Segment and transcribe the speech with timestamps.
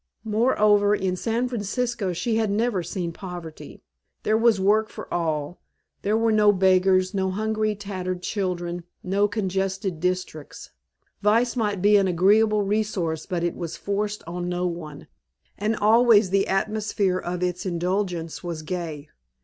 [0.25, 3.83] Moreover, in San Francisco she had never seen poverty.
[4.23, 5.61] There was work for all,
[6.01, 10.71] there were no beggars, no hungry tattered children, no congested districts.
[11.21, 15.05] Vice might be an agreeable resource but it was forced on no one;
[15.55, 19.07] and always the atmosphere of its indulgence was gay.